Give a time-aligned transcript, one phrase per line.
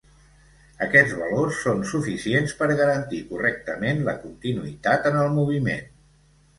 [0.85, 5.91] Aquests valors són suficients per garantir correctament la continuïtat en el moviment.